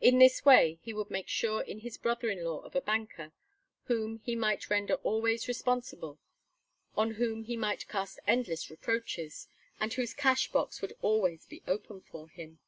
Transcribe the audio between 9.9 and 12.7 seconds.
whose cash box would always be open for him.